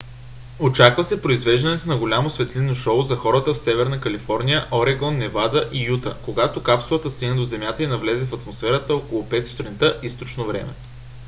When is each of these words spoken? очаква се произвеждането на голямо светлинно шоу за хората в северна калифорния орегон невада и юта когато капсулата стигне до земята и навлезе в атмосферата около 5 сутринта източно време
очаква 0.59 1.03
се 1.03 1.21
произвеждането 1.21 1.89
на 1.89 1.97
голямо 1.97 2.29
светлинно 2.29 2.75
шоу 2.75 3.03
за 3.03 3.15
хората 3.15 3.53
в 3.53 3.57
северна 3.57 4.01
калифорния 4.01 4.67
орегон 4.71 5.17
невада 5.17 5.69
и 5.73 5.83
юта 5.87 6.17
когато 6.25 6.63
капсулата 6.63 7.09
стигне 7.09 7.35
до 7.35 7.45
земята 7.45 7.83
и 7.83 7.87
навлезе 7.87 8.25
в 8.25 8.33
атмосферата 8.33 8.95
около 8.95 9.23
5 9.29 9.43
сутринта 9.43 9.99
източно 10.03 10.45
време 10.47 10.69